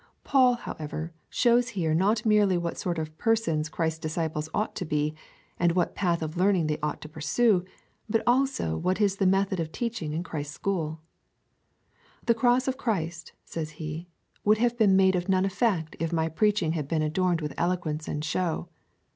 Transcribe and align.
Paul, 0.23 0.55
however, 0.55 1.13
shows 1.29 1.69
here 1.77 1.93
not 1.93 2.25
merely 2.25 2.57
what 2.57 2.75
sort 2.75 2.97
of 2.97 3.15
persons 3.19 3.69
Christ's 3.69 3.99
disciples 3.99 4.49
ought 4.51 4.75
to 4.77 4.83
be, 4.83 5.13
and 5.59 5.73
what 5.73 5.93
path 5.93 6.23
of 6.23 6.35
learning 6.35 6.65
they 6.65 6.79
ought 6.81 7.01
to 7.01 7.07
pursue, 7.07 7.63
but 8.09 8.23
also 8.25 8.75
what 8.75 8.99
is 8.99 9.17
the 9.17 9.27
method 9.27 9.59
of 9.59 9.71
teaching 9.71 10.11
in 10.11 10.23
Christ's 10.23 10.55
school." 10.55 11.01
The 12.25 12.33
o^oss 12.33 12.67
of 12.67 12.77
Christ 12.77 13.33
(says 13.45 13.73
he) 13.77 14.07
would 14.43 14.57
have 14.57 14.75
been 14.75 14.95
made 14.95 15.15
of 15.15 15.29
none 15.29 15.45
effect, 15.45 15.95
if 15.99 16.11
my 16.11 16.29
preach 16.29 16.63
ing 16.63 16.71
had 16.71 16.87
been 16.87 17.03
adorned 17.03 17.39
with 17.39 17.53
eloquence 17.55 18.07
and 18.07 18.25
show." 18.25 18.69